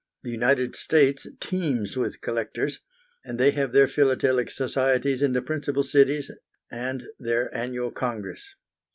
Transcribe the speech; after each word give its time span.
The 0.23 0.31
United 0.31 0.75
States 0.75 1.27
teems 1.39 1.95
with 1.95 2.21
collectors, 2.21 2.79
and 3.23 3.39
they 3.39 3.51
have 3.51 3.71
their 3.71 3.87
philatelic 3.87 4.49
societies 4.49 5.21
in 5.21 5.33
the 5.33 5.43
principal 5.43 5.83
cities 5.83 6.31
and 6.71 7.03
their 7.19 7.55
Annual 7.55 7.91
Congress. 7.91 8.55